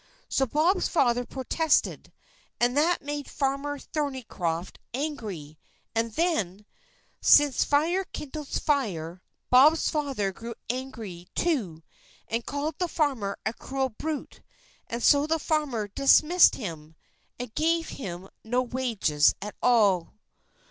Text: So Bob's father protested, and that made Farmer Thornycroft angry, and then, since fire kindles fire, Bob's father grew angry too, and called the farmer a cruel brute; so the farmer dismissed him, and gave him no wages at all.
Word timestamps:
So 0.29 0.47
Bob's 0.47 0.87
father 0.87 1.25
protested, 1.27 2.11
and 2.59 2.75
that 2.75 3.03
made 3.03 3.29
Farmer 3.29 3.77
Thornycroft 3.77 4.79
angry, 4.95 5.59
and 5.93 6.11
then, 6.13 6.65
since 7.21 7.63
fire 7.63 8.03
kindles 8.05 8.57
fire, 8.57 9.21
Bob's 9.51 9.89
father 9.91 10.31
grew 10.31 10.55
angry 10.71 11.27
too, 11.35 11.83
and 12.27 12.43
called 12.47 12.79
the 12.79 12.87
farmer 12.87 13.37
a 13.45 13.53
cruel 13.53 13.89
brute; 13.89 14.41
so 14.97 15.27
the 15.27 15.37
farmer 15.37 15.87
dismissed 15.87 16.55
him, 16.55 16.95
and 17.37 17.53
gave 17.53 17.89
him 17.89 18.27
no 18.43 18.63
wages 18.63 19.35
at 19.39 19.53
all. 19.61 20.15